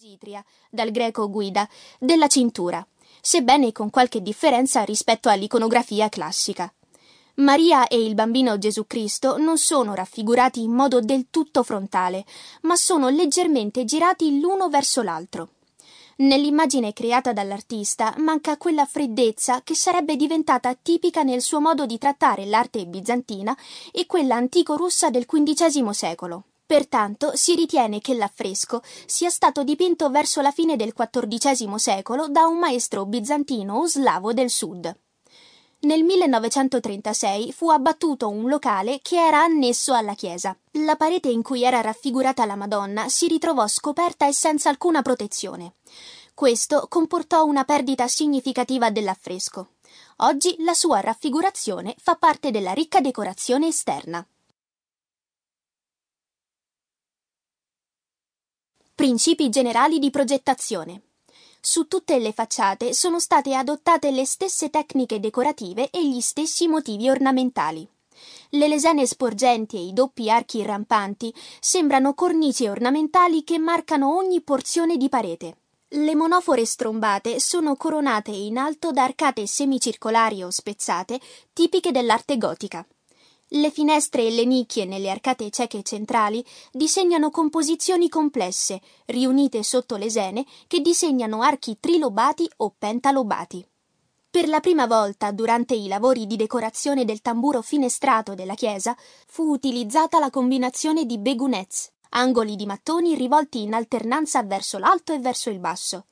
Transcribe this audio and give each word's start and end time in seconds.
Gitria, 0.00 0.44
dal 0.70 0.92
greco 0.92 1.28
guida, 1.28 1.68
della 1.98 2.28
cintura, 2.28 2.86
sebbene 3.20 3.72
con 3.72 3.90
qualche 3.90 4.22
differenza 4.22 4.84
rispetto 4.84 5.28
all'iconografia 5.28 6.08
classica. 6.08 6.72
Maria 7.38 7.88
e 7.88 8.00
il 8.00 8.14
bambino 8.14 8.58
Gesù 8.58 8.86
Cristo 8.86 9.38
non 9.38 9.58
sono 9.58 9.94
raffigurati 9.94 10.62
in 10.62 10.70
modo 10.70 11.00
del 11.00 11.26
tutto 11.30 11.64
frontale, 11.64 12.24
ma 12.60 12.76
sono 12.76 13.08
leggermente 13.08 13.84
girati 13.84 14.38
l'uno 14.38 14.68
verso 14.68 15.02
l'altro. 15.02 15.48
Nell'immagine 16.18 16.92
creata 16.92 17.32
dall'artista 17.32 18.14
manca 18.18 18.56
quella 18.56 18.86
freddezza 18.86 19.62
che 19.64 19.74
sarebbe 19.74 20.14
diventata 20.14 20.72
tipica 20.74 21.24
nel 21.24 21.42
suo 21.42 21.60
modo 21.60 21.86
di 21.86 21.98
trattare 21.98 22.46
l'arte 22.46 22.86
bizantina 22.86 23.56
e 23.90 24.06
quella 24.06 24.36
antico-russa 24.36 25.10
del 25.10 25.26
XV 25.26 25.90
secolo. 25.90 26.44
Pertanto 26.68 27.34
si 27.34 27.54
ritiene 27.54 28.02
che 28.02 28.12
l'affresco 28.12 28.82
sia 29.06 29.30
stato 29.30 29.64
dipinto 29.64 30.10
verso 30.10 30.42
la 30.42 30.50
fine 30.50 30.76
del 30.76 30.92
XIV 30.92 31.74
secolo 31.76 32.28
da 32.28 32.44
un 32.44 32.58
maestro 32.58 33.06
bizantino 33.06 33.78
o 33.78 33.86
slavo 33.86 34.34
del 34.34 34.50
sud. 34.50 34.94
Nel 35.80 36.04
1936 36.04 37.52
fu 37.52 37.70
abbattuto 37.70 38.28
un 38.28 38.50
locale 38.50 38.98
che 39.00 39.16
era 39.16 39.40
annesso 39.40 39.94
alla 39.94 40.12
chiesa. 40.12 40.54
La 40.72 40.96
parete 40.96 41.30
in 41.30 41.40
cui 41.40 41.62
era 41.62 41.80
raffigurata 41.80 42.44
la 42.44 42.54
Madonna 42.54 43.08
si 43.08 43.28
ritrovò 43.28 43.66
scoperta 43.66 44.28
e 44.28 44.34
senza 44.34 44.68
alcuna 44.68 45.00
protezione. 45.00 45.76
Questo 46.34 46.84
comportò 46.90 47.46
una 47.46 47.64
perdita 47.64 48.06
significativa 48.08 48.90
dell'affresco. 48.90 49.68
Oggi 50.16 50.54
la 50.58 50.74
sua 50.74 51.00
raffigurazione 51.00 51.94
fa 51.96 52.16
parte 52.16 52.50
della 52.50 52.72
ricca 52.72 53.00
decorazione 53.00 53.68
esterna. 53.68 54.22
Principi 58.98 59.48
generali 59.48 60.00
di 60.00 60.10
progettazione. 60.10 61.02
Su 61.60 61.86
tutte 61.86 62.18
le 62.18 62.32
facciate 62.32 62.92
sono 62.92 63.20
state 63.20 63.54
adottate 63.54 64.10
le 64.10 64.26
stesse 64.26 64.70
tecniche 64.70 65.20
decorative 65.20 65.90
e 65.90 66.04
gli 66.04 66.20
stessi 66.20 66.66
motivi 66.66 67.08
ornamentali. 67.08 67.88
Le 68.48 68.66
lesene 68.66 69.06
sporgenti 69.06 69.76
e 69.76 69.82
i 69.82 69.92
doppi 69.92 70.28
archi 70.28 70.64
rampanti 70.64 71.32
sembrano 71.60 72.12
cornici 72.14 72.66
ornamentali 72.66 73.44
che 73.44 73.56
marcano 73.58 74.16
ogni 74.16 74.40
porzione 74.40 74.96
di 74.96 75.08
parete. 75.08 75.58
Le 75.90 76.16
monofore 76.16 76.64
strombate 76.64 77.38
sono 77.38 77.76
coronate 77.76 78.32
in 78.32 78.58
alto 78.58 78.90
da 78.90 79.04
arcate 79.04 79.46
semicircolari 79.46 80.42
o 80.42 80.50
spezzate, 80.50 81.20
tipiche 81.52 81.92
dell'arte 81.92 82.36
gotica. 82.36 82.84
Le 83.50 83.70
finestre 83.70 84.26
e 84.26 84.30
le 84.30 84.44
nicchie 84.44 84.84
nelle 84.84 85.08
arcate 85.08 85.48
cieche 85.48 85.82
centrali 85.82 86.44
disegnano 86.70 87.30
composizioni 87.30 88.10
complesse, 88.10 88.78
riunite 89.06 89.62
sotto 89.62 89.96
lesene, 89.96 90.44
che 90.66 90.80
disegnano 90.80 91.40
archi 91.40 91.78
trilobati 91.80 92.46
o 92.58 92.74
pentalobati. 92.76 93.66
Per 94.30 94.48
la 94.48 94.60
prima 94.60 94.86
volta, 94.86 95.30
durante 95.30 95.74
i 95.74 95.88
lavori 95.88 96.26
di 96.26 96.36
decorazione 96.36 97.06
del 97.06 97.22
tamburo 97.22 97.62
finestrato 97.62 98.34
della 98.34 98.54
chiesa, 98.54 98.94
fu 99.26 99.50
utilizzata 99.50 100.18
la 100.18 100.28
combinazione 100.28 101.06
di 101.06 101.16
begunets, 101.16 101.90
angoli 102.10 102.54
di 102.54 102.66
mattoni 102.66 103.14
rivolti 103.14 103.62
in 103.62 103.72
alternanza 103.72 104.42
verso 104.42 104.76
l'alto 104.76 105.14
e 105.14 105.20
verso 105.20 105.48
il 105.48 105.58
basso, 105.58 106.04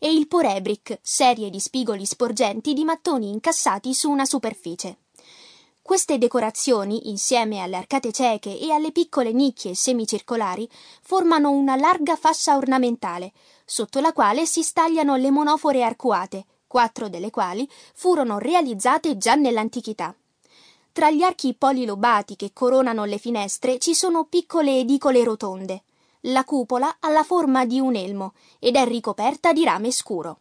e 0.00 0.12
il 0.12 0.26
porebric, 0.26 0.98
serie 1.00 1.50
di 1.50 1.60
spigoli 1.60 2.04
sporgenti 2.04 2.72
di 2.72 2.82
mattoni 2.82 3.28
incassati 3.28 3.94
su 3.94 4.10
una 4.10 4.24
superficie. 4.24 4.98
Queste 5.90 6.18
decorazioni, 6.18 7.08
insieme 7.10 7.58
alle 7.58 7.74
arcate 7.74 8.12
cieche 8.12 8.56
e 8.56 8.70
alle 8.70 8.92
piccole 8.92 9.32
nicchie 9.32 9.74
semicircolari, 9.74 10.70
formano 11.02 11.50
una 11.50 11.74
larga 11.74 12.14
fascia 12.14 12.54
ornamentale, 12.54 13.32
sotto 13.64 13.98
la 13.98 14.12
quale 14.12 14.46
si 14.46 14.62
stagliano 14.62 15.16
le 15.16 15.32
monofore 15.32 15.82
arcuate, 15.82 16.44
quattro 16.68 17.08
delle 17.08 17.30
quali 17.30 17.68
furono 17.92 18.38
realizzate 18.38 19.16
già 19.16 19.34
nell'antichità. 19.34 20.14
Tra 20.92 21.10
gli 21.10 21.22
archi 21.22 21.54
polilobati 21.54 22.36
che 22.36 22.52
coronano 22.52 23.04
le 23.04 23.18
finestre 23.18 23.80
ci 23.80 23.92
sono 23.92 24.26
piccole 24.26 24.78
edicole 24.78 25.24
rotonde. 25.24 25.82
La 26.20 26.44
cupola 26.44 26.98
ha 27.00 27.10
la 27.10 27.24
forma 27.24 27.66
di 27.66 27.80
un 27.80 27.96
elmo 27.96 28.34
ed 28.60 28.76
è 28.76 28.84
ricoperta 28.84 29.52
di 29.52 29.64
rame 29.64 29.90
scuro. 29.90 30.38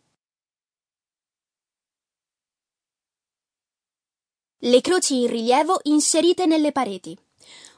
Le 4.63 4.81
croci 4.81 5.21
in 5.21 5.27
rilievo 5.27 5.79
inserite 5.83 6.45
nelle 6.45 6.73
pareti. 6.73 7.17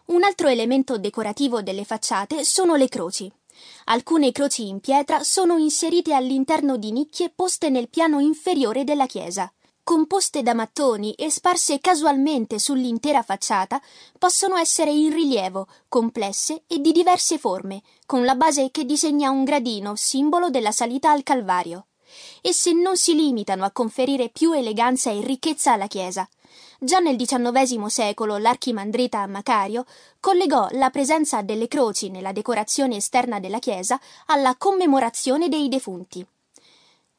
Un 0.05 0.23
altro 0.23 0.47
elemento 0.47 0.97
decorativo 0.97 1.61
delle 1.61 1.83
facciate 1.83 2.43
sono 2.43 2.73
le 2.73 2.89
croci. 2.89 3.31
Alcune 3.85 4.31
croci 4.31 4.67
in 4.67 4.79
pietra 4.79 5.21
sono 5.21 5.57
inserite 5.57 6.15
all'interno 6.15 6.77
di 6.77 6.91
nicchie 6.91 7.29
poste 7.29 7.69
nel 7.69 7.87
piano 7.87 8.19
inferiore 8.19 8.83
della 8.83 9.05
chiesa. 9.05 9.53
Composte 9.83 10.41
da 10.41 10.55
mattoni 10.55 11.13
e 11.13 11.29
sparse 11.29 11.79
casualmente 11.79 12.57
sull'intera 12.57 13.21
facciata, 13.21 13.79
possono 14.17 14.55
essere 14.55 14.89
in 14.89 15.13
rilievo, 15.13 15.67
complesse 15.87 16.63
e 16.65 16.79
di 16.79 16.91
diverse 16.91 17.37
forme, 17.37 17.83
con 18.07 18.25
la 18.25 18.33
base 18.33 18.71
che 18.71 18.85
disegna 18.85 19.29
un 19.29 19.43
gradino, 19.43 19.93
simbolo 19.95 20.49
della 20.49 20.71
salita 20.71 21.11
al 21.11 21.21
Calvario. 21.21 21.85
Esse 22.41 22.73
non 22.73 22.97
si 22.97 23.15
limitano 23.15 23.65
a 23.65 23.71
conferire 23.71 24.29
più 24.29 24.51
eleganza 24.53 25.11
e 25.11 25.21
ricchezza 25.21 25.73
alla 25.73 25.87
chiesa, 25.87 26.27
Già 26.83 26.97
nel 26.97 27.15
XIX 27.15 27.85
secolo 27.85 28.37
l'archimandrita 28.37 29.27
Macario 29.27 29.85
collegò 30.19 30.67
la 30.71 30.89
presenza 30.89 31.43
delle 31.43 31.67
croci 31.67 32.09
nella 32.09 32.31
decorazione 32.31 32.95
esterna 32.95 33.39
della 33.39 33.59
chiesa 33.59 33.99
alla 34.25 34.55
commemorazione 34.57 35.47
dei 35.47 35.69
defunti. 35.69 36.25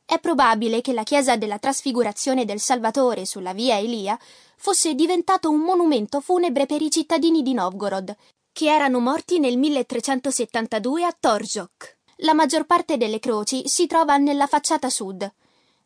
È 0.05 0.19
probabile 0.19 0.81
che 0.81 0.93
la 0.93 1.05
chiesa 1.05 1.37
della 1.37 1.61
Trasfigurazione 1.61 2.45
del 2.45 2.59
Salvatore 2.59 3.25
sulla 3.25 3.53
via 3.53 3.79
Elia 3.79 4.19
fosse 4.57 4.95
diventato 4.95 5.49
un 5.49 5.61
monumento 5.61 6.21
funebre 6.21 6.67
per 6.67 6.83
i 6.83 6.91
cittadini 6.91 7.43
di 7.43 7.55
Novgorod, 7.55 8.17
che 8.53 8.67
erano 8.67 8.99
morti 8.99 9.39
nel 9.39 9.57
1372 9.59 11.05
a 11.05 11.17
Torzhok. 11.19 11.99
La 12.23 12.35
maggior 12.35 12.67
parte 12.67 12.97
delle 12.97 13.19
croci 13.19 13.69
si 13.69 13.87
trova 13.87 14.17
nella 14.17 14.47
facciata 14.47 14.91
sud, 14.91 15.31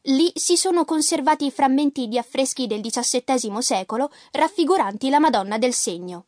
Lì 0.09 0.31
si 0.37 0.57
sono 0.57 0.85
conservati 0.85 1.51
frammenti 1.51 2.07
di 2.07 2.17
affreschi 2.17 2.69
del 2.69 2.81
XVII 2.81 3.61
secolo 3.61 4.13
raffiguranti 4.31 5.09
la 5.09 5.19
Madonna 5.19 5.59
del 5.59 5.75
Segno. 5.75 6.27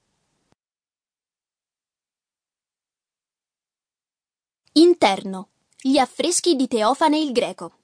Interno. 4.73 5.51
Gli 5.81 5.97
affreschi 5.97 6.57
di 6.57 6.67
Teofane 6.67 7.21
il 7.21 7.31
Greco. 7.31 7.75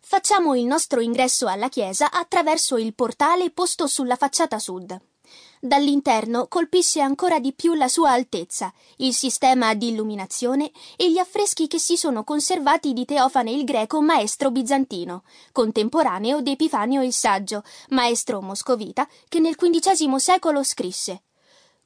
Facciamo 0.00 0.54
il 0.54 0.64
nostro 0.64 1.00
ingresso 1.00 1.46
alla 1.48 1.68
chiesa 1.68 2.10
attraverso 2.10 2.78
il 2.78 2.94
portale 2.94 3.50
posto 3.50 3.86
sulla 3.86 4.16
facciata 4.16 4.58
sud. 4.58 4.98
Dall'interno 5.60 6.46
colpisce 6.48 7.00
ancora 7.00 7.38
di 7.38 7.52
più 7.52 7.74
la 7.74 7.88
sua 7.88 8.10
altezza, 8.10 8.72
il 8.96 9.14
sistema 9.14 9.74
di 9.74 9.88
illuminazione 9.88 10.70
e 10.96 11.10
gli 11.10 11.18
affreschi 11.18 11.66
che 11.66 11.78
si 11.78 11.96
sono 11.96 12.24
conservati 12.24 12.92
di 12.92 13.04
Teofane 13.04 13.50
il 13.50 13.64
Greco, 13.64 14.00
maestro 14.00 14.50
bizantino, 14.50 15.22
contemporaneo 15.52 16.40
di 16.40 16.52
Epifanio 16.52 17.02
il 17.02 17.12
Saggio, 17.12 17.62
maestro 17.90 18.40
moscovita, 18.40 19.08
che 19.28 19.40
nel 19.40 19.56
XV 19.56 20.16
secolo 20.16 20.62
scrisse 20.62 21.22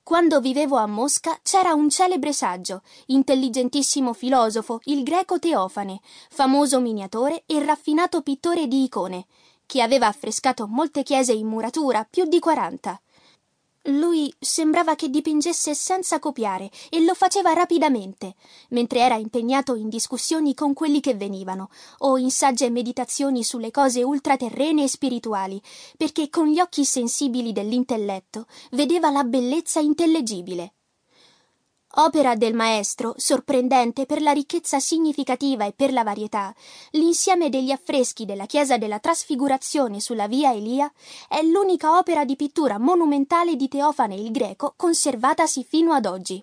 quando 0.03 0.41
vivevo 0.41 0.76
a 0.76 0.86
Mosca 0.86 1.38
c'era 1.41 1.72
un 1.72 1.88
celebre 1.88 2.32
saggio, 2.32 2.82
intelligentissimo 3.06 4.12
filosofo, 4.12 4.80
il 4.86 5.04
greco 5.04 5.38
Teofane, 5.38 6.00
famoso 6.30 6.80
miniatore 6.80 7.44
e 7.47 7.64
raffinato 7.64 8.20
pittore 8.22 8.66
di 8.66 8.82
icone, 8.82 9.26
che 9.66 9.82
aveva 9.82 10.09
affrescato 10.09 10.66
molte 10.66 11.04
chiese 11.04 11.32
in 11.32 11.47
muratura, 11.47 12.04
più 12.10 12.25
di 12.25 12.41
quaranta. 12.41 13.00
Lui 13.84 14.30
sembrava 14.38 14.94
che 14.94 15.08
dipingesse 15.08 15.74
senza 15.74 16.18
copiare 16.18 16.70
e 16.91 17.02
lo 17.02 17.14
faceva 17.14 17.54
rapidamente, 17.54 18.34
mentre 18.70 19.00
era 19.00 19.14
impegnato 19.14 19.74
in 19.74 19.88
discussioni 19.88 20.52
con 20.54 20.74
quelli 20.74 21.00
che 21.00 21.14
venivano, 21.14 21.71
o 21.98 22.18
in 22.18 22.30
sagge 22.30 22.68
meditazioni 22.68 23.42
sulle 23.42 23.71
cose 23.71 24.03
ultraterrene 24.03 24.82
e 24.82 24.88
spirituali, 24.88 25.60
perché 25.97 26.28
con 26.28 26.48
gli 26.48 26.60
occhi 26.60 26.84
sensibili 26.84 27.53
dell'intelletto 27.53 28.47
vedeva 28.72 29.10
la 29.10 29.24
bellezza 29.24 29.80
intellegibile. 29.80 30.74
Opera 31.95 32.37
del 32.37 32.54
maestro, 32.54 33.15
sorprendente 33.16 34.07
per 34.07 34.22
la 34.22 34.31
ricchezza 34.31 34.78
significativa 34.78 35.65
e 35.65 35.72
per 35.72 35.92
la 35.92 36.04
varietà, 36.04 36.54
l'insieme 36.92 37.48
degli 37.48 37.72
affreschi 37.72 38.25
della 38.25 38.47
chiesa 38.47 38.78
della 38.78 39.01
Trasfigurazione 39.01 39.98
sulla 39.98 40.28
via 40.28 40.53
Elia 40.53 40.91
è 41.28 41.42
l'unica 41.42 41.98
opera 41.98 42.25
di 42.25 42.37
pittura 42.37 42.78
monumentale 42.78 43.57
di 43.57 43.66
Teofane 43.66 44.15
il 44.15 44.31
Greco 44.31 44.75
conservatasi 44.77 45.65
fino 45.65 45.92
ad 45.92 46.07
oggi. 46.07 46.41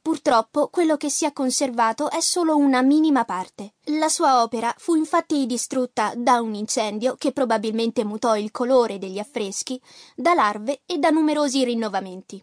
Purtroppo 0.00 0.68
quello 0.68 0.96
che 0.96 1.10
si 1.10 1.26
è 1.26 1.34
conservato 1.34 2.10
è 2.10 2.20
solo 2.20 2.56
una 2.56 2.80
minima 2.80 3.26
parte. 3.26 3.74
La 4.00 4.08
sua 4.08 4.42
opera 4.42 4.74
fu 4.78 4.94
infatti 4.94 5.44
distrutta 5.44 6.14
da 6.16 6.40
un 6.40 6.54
incendio 6.54 7.16
che 7.18 7.32
probabilmente 7.32 8.04
mutò 8.04 8.36
il 8.36 8.50
colore 8.50 8.98
degli 8.98 9.18
affreschi, 9.18 9.78
da 10.16 10.32
larve 10.32 10.80
e 10.86 10.96
da 10.96 11.10
numerosi 11.10 11.62
rinnovamenti. 11.62 12.42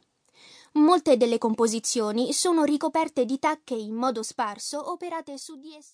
Molte 0.73 1.17
delle 1.17 1.39
composizioni 1.39 2.31
sono 2.31 2.63
ricoperte 2.63 3.25
di 3.25 3.39
tacche 3.39 3.73
in 3.73 3.95
modo 3.95 4.21
sparso 4.21 4.91
operate 4.91 5.37
su 5.39 5.59
di 5.59 5.73
esse. 5.75 5.87